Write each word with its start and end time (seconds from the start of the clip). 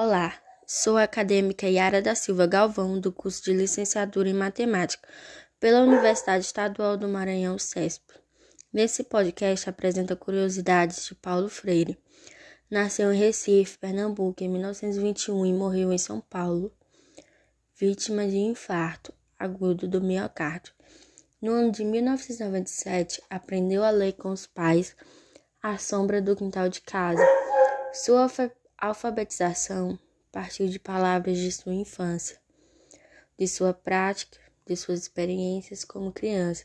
Olá, 0.00 0.32
sou 0.64 0.96
a 0.96 1.02
acadêmica 1.02 1.66
Yara 1.66 2.00
da 2.00 2.14
Silva 2.14 2.46
Galvão, 2.46 3.00
do 3.00 3.10
curso 3.10 3.42
de 3.42 3.52
Licenciatura 3.52 4.28
em 4.28 4.32
Matemática 4.32 5.08
pela 5.58 5.80
Universidade 5.80 6.44
Estadual 6.44 6.96
do 6.96 7.08
Maranhão, 7.08 7.58
CESP. 7.58 8.14
Nesse 8.72 9.02
podcast 9.02 9.68
apresenta 9.68 10.14
curiosidades 10.14 11.04
de 11.04 11.16
Paulo 11.16 11.48
Freire. 11.48 11.98
Nasceu 12.70 13.12
em 13.12 13.18
Recife, 13.18 13.76
Pernambuco, 13.76 14.40
em 14.40 14.48
1921 14.48 15.46
e 15.46 15.52
morreu 15.52 15.92
em 15.92 15.98
São 15.98 16.20
Paulo, 16.20 16.72
vítima 17.74 18.24
de 18.28 18.36
infarto 18.36 19.12
agudo 19.36 19.88
do 19.88 20.00
miocárdio. 20.00 20.72
No 21.42 21.50
ano 21.50 21.72
de 21.72 21.82
1997, 21.82 23.20
aprendeu 23.28 23.82
a 23.82 23.90
ler 23.90 24.12
com 24.12 24.30
os 24.30 24.46
pais 24.46 24.94
à 25.60 25.76
sombra 25.76 26.22
do 26.22 26.36
quintal 26.36 26.68
de 26.68 26.82
casa. 26.82 27.26
Sua 27.92 28.28
alfabetização 28.78 29.98
partiu 30.30 30.68
de 30.68 30.78
palavras 30.78 31.36
de 31.36 31.50
sua 31.50 31.74
infância, 31.74 32.38
de 33.36 33.48
sua 33.48 33.74
prática, 33.74 34.38
de 34.64 34.76
suas 34.76 35.00
experiências 35.00 35.84
como 35.84 36.12
criança. 36.12 36.64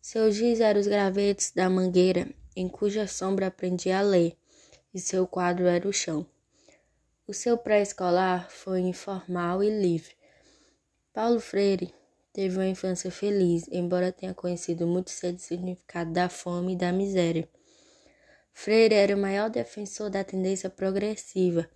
Seu 0.00 0.30
giz 0.30 0.60
eram 0.60 0.80
os 0.80 0.86
gravetos 0.86 1.50
da 1.50 1.68
mangueira, 1.68 2.28
em 2.54 2.68
cuja 2.68 3.08
sombra 3.08 3.48
aprendia 3.48 3.98
a 3.98 4.02
ler, 4.02 4.36
e 4.94 5.00
seu 5.00 5.26
quadro 5.26 5.66
era 5.66 5.88
o 5.88 5.92
chão. 5.92 6.24
O 7.26 7.34
seu 7.34 7.58
pré-escolar 7.58 8.48
foi 8.50 8.80
informal 8.80 9.62
e 9.64 9.70
livre. 9.70 10.14
Paulo 11.12 11.40
Freire 11.40 11.92
teve 12.32 12.56
uma 12.56 12.66
infância 12.66 13.10
feliz, 13.10 13.66
embora 13.70 14.12
tenha 14.12 14.32
conhecido 14.32 14.86
muito 14.86 15.10
cedo 15.10 15.36
o 15.36 15.40
significado 15.40 16.12
da 16.12 16.28
fome 16.28 16.74
e 16.74 16.76
da 16.76 16.92
miséria. 16.92 17.48
Freire 18.52 18.94
era 18.94 19.16
o 19.16 19.20
maior 19.20 19.48
defensor 19.48 20.10
da 20.10 20.22
tendência 20.22 20.68
progressiva. 20.68 21.68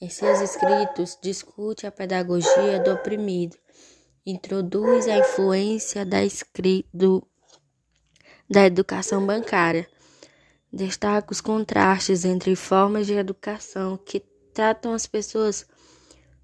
Em 0.00 0.08
seus 0.08 0.40
escritos, 0.40 1.18
discute 1.20 1.86
a 1.86 1.90
pedagogia 1.90 2.78
do 2.78 2.92
oprimido, 2.92 3.56
introduz 4.24 5.08
a 5.08 5.18
influência 5.18 6.06
da, 6.06 6.18
da 8.48 8.64
educação 8.64 9.26
bancária, 9.26 9.88
destaca 10.72 11.32
os 11.32 11.40
contrastes 11.40 12.24
entre 12.24 12.54
formas 12.54 13.06
de 13.06 13.14
educação 13.14 13.96
que 13.96 14.20
tratam 14.54 14.92
as 14.92 15.06
pessoas 15.06 15.66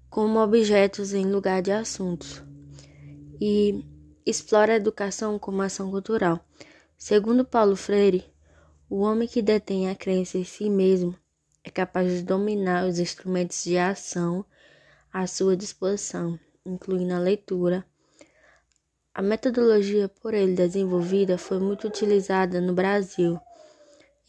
como 0.09 0.39
objetos 0.39 1.13
em 1.13 1.25
lugar 1.25 1.61
de 1.61 1.71
assuntos 1.71 2.43
e 3.39 3.83
explora 4.25 4.73
a 4.73 4.77
educação 4.77 5.37
como 5.37 5.61
ação 5.61 5.91
cultural. 5.91 6.39
Segundo 6.97 7.45
Paulo 7.45 7.75
Freire, 7.75 8.25
o 8.89 9.01
homem 9.01 9.27
que 9.27 9.41
detém 9.41 9.89
a 9.89 9.95
crença 9.95 10.37
em 10.37 10.43
si 10.43 10.69
mesmo 10.69 11.15
é 11.63 11.69
capaz 11.69 12.11
de 12.11 12.21
dominar 12.21 12.85
os 12.85 12.99
instrumentos 12.99 13.63
de 13.63 13.77
ação 13.77 14.45
à 15.11 15.25
sua 15.25 15.57
disposição, 15.57 16.39
incluindo 16.63 17.13
a 17.13 17.19
leitura. 17.19 17.83
A 19.13 19.21
metodologia 19.21 20.07
por 20.07 20.33
ele 20.33 20.53
desenvolvida 20.53 21.37
foi 21.37 21.57
muito 21.57 21.87
utilizada 21.87 22.61
no 22.61 22.73
Brasil 22.73 23.39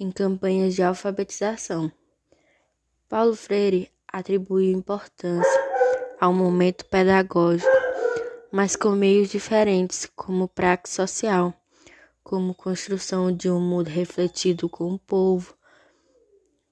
em 0.00 0.10
campanhas 0.10 0.74
de 0.74 0.82
alfabetização. 0.82 1.92
Paulo 3.08 3.34
Freire 3.34 3.90
atribuiu 4.08 4.72
importância 4.72 5.66
ao 6.18 6.32
momento 6.32 6.86
pedagógico, 6.86 7.70
mas 8.50 8.74
com 8.74 8.90
meios 8.90 9.28
diferentes, 9.28 10.06
como 10.16 10.48
prática 10.48 10.88
social 10.90 11.52
como 12.26 12.52
construção 12.56 13.30
de 13.30 13.48
um 13.48 13.60
mundo 13.60 13.86
refletido 13.86 14.68
com 14.68 14.92
o 14.92 14.98
povo. 14.98 15.54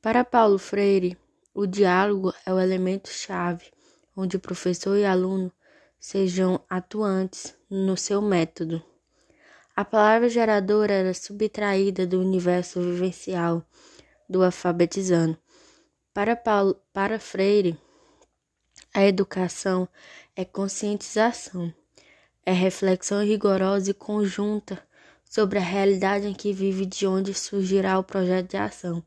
Para 0.03 0.25
Paulo 0.25 0.59
Freire, 0.59 1.17
o 1.55 1.65
diálogo 1.65 2.35
é 2.45 2.53
o 2.53 2.59
elemento-chave, 2.59 3.67
onde 4.17 4.37
professor 4.37 4.97
e 4.99 5.05
aluno 5.05 5.53
sejam 6.01 6.61
atuantes 6.69 7.57
no 7.71 7.97
seu 7.97 8.21
método. 8.21 8.83
A 9.77 9.85
palavra 9.85 10.29
geradora 10.29 10.93
era 10.93 11.15
subtraída 11.15 12.05
do 12.05 12.19
universo 12.19 12.81
vivencial 12.81 13.65
do 14.29 14.43
alfabetizando. 14.43 15.39
Para, 16.13 16.35
Paulo, 16.35 16.83
para 16.93 17.21
Freire, 17.21 17.79
a 18.93 19.05
educação 19.05 19.89
é 20.35 20.45
conscientização, 20.45 21.73
é 22.45 22.53
reflexão 22.53 23.23
rigorosa 23.23 23.93
e 23.93 23.95
conjunta 23.95 24.85
sobre 25.29 25.59
a 25.59 25.63
realidade 25.63 26.27
em 26.27 26.35
que 26.35 26.53
vive 26.53 26.87
de 26.87 27.07
onde 27.07 27.35
surgirá 27.35 27.99
o 27.99 28.05
projeto 28.05 28.51
de 28.51 28.57
ação. 28.57 29.03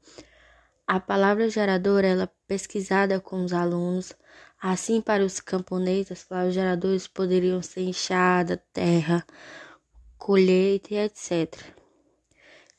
A 0.85 0.99
palavra 0.99 1.49
geradora 1.49 2.07
ela 2.07 2.23
é 2.23 2.29
pesquisada 2.47 3.19
com 3.19 3.43
os 3.43 3.51
alunos. 3.51 4.13
Assim, 4.59 5.01
para 5.01 5.23
os 5.23 5.39
camponeses, 5.39 6.13
as 6.13 6.23
palavras 6.23 6.53
geradoras 6.53 7.07
poderiam 7.07 7.61
ser 7.61 7.81
enxada, 7.81 8.63
terra, 8.71 9.25
colheita 10.17 10.93
e 10.93 10.97
etc. 10.97 11.53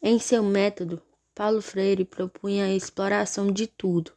Em 0.03 0.19
seu 0.19 0.43
método, 0.43 1.03
Paulo 1.35 1.61
Freire 1.61 2.05
propunha 2.05 2.65
a 2.65 2.75
exploração 2.75 3.53
de 3.53 3.67
tudo: 3.67 4.13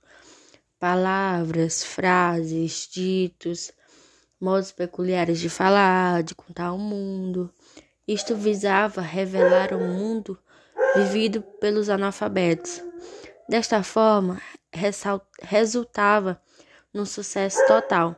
palavras, 0.80 1.84
frases, 1.84 2.88
ditos, 2.92 3.72
modos 4.40 4.72
peculiares 4.72 5.40
de 5.40 5.50
falar, 5.50 6.24
de 6.24 6.34
contar 6.34 6.72
o 6.72 6.78
mundo. 6.78 7.54
Isto 8.08 8.36
visava 8.36 9.02
revelar 9.02 9.74
o 9.74 9.80
mundo 9.80 10.38
vivido 10.96 11.42
pelos 11.60 11.90
analfabetos. 11.90 12.82
Desta 13.48 13.84
forma, 13.84 14.42
resultava 15.42 16.42
num 16.94 17.06
sucesso 17.06 17.66
total. 17.68 18.16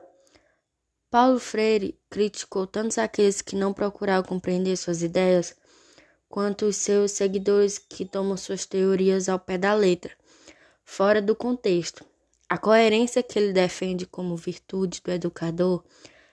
Paulo 1.10 1.40
Freire 1.40 2.00
criticou 2.10 2.66
tanto 2.66 3.00
aqueles 3.00 3.42
que 3.42 3.56
não 3.56 3.74
procuravam 3.74 4.24
compreender 4.24 4.76
suas 4.78 5.04
ideias, 5.04 5.56
quanto 6.28 6.66
os 6.66 6.78
seus 6.78 7.12
seguidores 7.12 7.78
que 7.78 8.06
tomam 8.06 8.36
suas 8.36 8.66
teorias 8.66 9.30
ao 9.30 9.38
pé 9.38 9.58
da 9.58 9.76
letra, 9.76 10.12
fora 10.84 11.22
do 11.22 11.36
contexto. 11.36 12.04
A 12.50 12.58
coerência 12.58 13.22
que 13.22 13.38
ele 13.38 13.54
defende 13.54 14.06
como 14.08 14.36
virtude 14.36 15.02
do 15.04 15.12
educador 15.12 15.84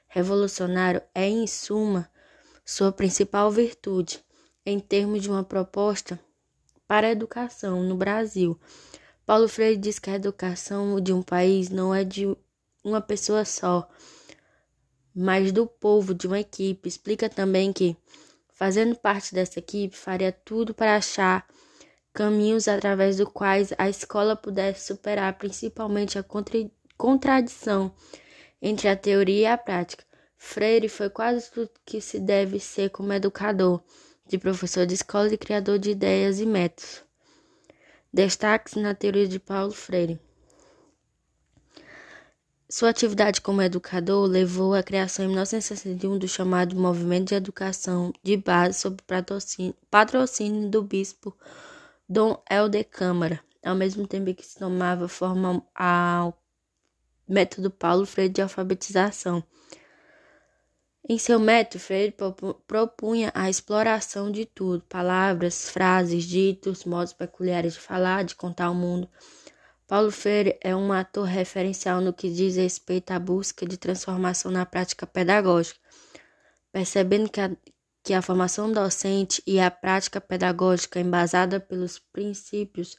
revolucionário 0.08 1.02
é, 1.14 1.28
em 1.28 1.46
suma, 1.46 2.10
sua 2.70 2.92
principal 2.92 3.50
virtude 3.50 4.24
em 4.64 4.78
termos 4.78 5.22
de 5.22 5.28
uma 5.28 5.42
proposta 5.42 6.20
para 6.86 7.08
a 7.08 7.10
educação 7.10 7.82
no 7.82 7.96
Brasil. 7.96 8.56
Paulo 9.26 9.48
Freire 9.48 9.76
diz 9.76 9.98
que 9.98 10.08
a 10.08 10.14
educação 10.14 11.00
de 11.00 11.12
um 11.12 11.20
país 11.20 11.68
não 11.68 11.92
é 11.92 12.04
de 12.04 12.32
uma 12.84 13.00
pessoa 13.00 13.44
só, 13.44 13.90
mas 15.12 15.50
do 15.50 15.66
povo, 15.66 16.14
de 16.14 16.28
uma 16.28 16.38
equipe. 16.38 16.88
Explica 16.88 17.28
também 17.28 17.72
que, 17.72 17.96
fazendo 18.52 18.94
parte 18.94 19.34
dessa 19.34 19.58
equipe, 19.58 19.96
faria 19.96 20.30
tudo 20.30 20.72
para 20.72 20.94
achar 20.94 21.44
caminhos 22.12 22.68
através 22.68 23.16
dos 23.16 23.28
quais 23.30 23.72
a 23.78 23.88
escola 23.88 24.36
pudesse 24.36 24.86
superar 24.86 25.36
principalmente 25.36 26.20
a 26.20 26.22
contra 26.22 26.70
contradição 26.96 27.92
entre 28.62 28.86
a 28.86 28.94
teoria 28.94 29.40
e 29.40 29.46
a 29.46 29.58
prática, 29.58 30.04
Freire 30.42 30.88
foi 30.88 31.10
quase 31.10 31.50
tudo 31.50 31.70
que 31.84 32.00
se 32.00 32.18
deve 32.18 32.58
ser 32.58 32.88
como 32.88 33.12
educador, 33.12 33.80
de 34.26 34.38
professor 34.38 34.86
de 34.86 34.94
escola 34.94 35.32
e 35.32 35.36
criador 35.36 35.78
de 35.78 35.90
ideias 35.90 36.40
e 36.40 36.46
métodos. 36.46 37.04
Destaque-se 38.12 38.80
na 38.80 38.94
teoria 38.94 39.28
de 39.28 39.38
Paulo 39.38 39.70
Freire. 39.70 40.18
Sua 42.68 42.88
atividade 42.88 43.42
como 43.42 43.60
educador 43.60 44.26
levou 44.26 44.74
à 44.74 44.82
criação 44.82 45.26
em 45.26 45.28
1961 45.28 46.18
do 46.18 46.26
chamado 46.26 46.74
Movimento 46.74 47.28
de 47.28 47.34
Educação 47.34 48.10
de 48.22 48.38
Base 48.38 48.80
sob 48.80 48.96
patrocínio 49.90 50.70
do 50.70 50.82
bispo 50.82 51.36
Dom 52.08 52.42
Helder 52.50 52.88
Câmara, 52.88 53.40
ao 53.62 53.76
mesmo 53.76 54.06
tempo 54.06 54.34
que 54.34 54.44
se 54.44 54.58
tomava 54.58 55.06
forma 55.06 55.62
ao 55.74 56.42
método 57.28 57.70
Paulo 57.70 58.06
Freire 58.06 58.32
de 58.32 58.40
alfabetização. 58.40 59.44
Em 61.08 61.18
seu 61.18 61.40
método, 61.40 61.82
Freire 61.82 62.14
propunha 62.66 63.32
a 63.34 63.48
exploração 63.48 64.30
de 64.30 64.44
tudo: 64.44 64.84
palavras, 64.88 65.70
frases, 65.70 66.24
ditos, 66.24 66.84
modos 66.84 67.12
peculiares 67.12 67.74
de 67.74 67.80
falar, 67.80 68.24
de 68.24 68.34
contar 68.34 68.70
o 68.70 68.74
mundo. 68.74 69.08
Paulo 69.86 70.12
Freire 70.12 70.56
é 70.60 70.76
um 70.76 70.92
ator 70.92 71.26
referencial 71.26 72.00
no 72.00 72.12
que 72.12 72.30
diz 72.30 72.54
respeito 72.56 73.10
à 73.10 73.18
busca 73.18 73.66
de 73.66 73.76
transformação 73.76 74.50
na 74.50 74.64
prática 74.64 75.06
pedagógica, 75.06 75.80
percebendo 76.70 77.28
que 77.28 77.40
a, 77.40 77.50
que 78.04 78.14
a 78.14 78.22
formação 78.22 78.70
docente 78.70 79.42
e 79.46 79.58
a 79.58 79.70
prática 79.70 80.20
pedagógica 80.20 81.00
embasada 81.00 81.58
pelos 81.58 81.98
princípios 81.98 82.96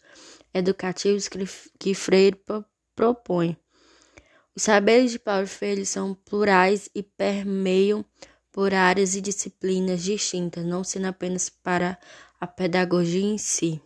educativos 0.53 1.29
que, 1.29 1.39
que 1.79 1.93
Freire 1.93 2.43
propõe. 2.93 3.55
Os 4.55 4.63
saberes 4.63 5.11
de 5.11 5.19
Paulo 5.19 5.47
Freire 5.47 5.85
são 5.85 6.13
plurais 6.13 6.89
e 6.93 7.01
permeiam 7.01 8.03
por 8.51 8.73
áreas 8.73 9.15
e 9.15 9.21
disciplinas 9.21 10.03
distintas, 10.03 10.65
não 10.65 10.83
sendo 10.83 11.05
apenas 11.07 11.49
para 11.49 11.97
a 12.39 12.45
pedagogia 12.45 13.23
em 13.23 13.37
si. 13.37 13.81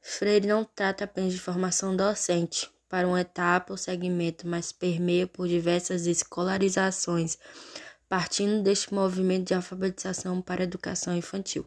Freire 0.00 0.46
não 0.46 0.64
trata 0.64 1.04
apenas 1.04 1.32
de 1.32 1.40
formação 1.40 1.96
docente 1.96 2.70
para 2.88 3.08
uma 3.08 3.20
etapa 3.22 3.72
ou 3.72 3.76
segmento, 3.76 4.46
mas 4.46 4.70
permeia 4.70 5.26
por 5.26 5.48
diversas 5.48 6.06
escolarizações, 6.06 7.36
partindo 8.08 8.62
deste 8.62 8.94
movimento 8.94 9.48
de 9.48 9.54
alfabetização 9.54 10.40
para 10.40 10.62
a 10.62 10.64
educação 10.64 11.16
infantil. 11.16 11.62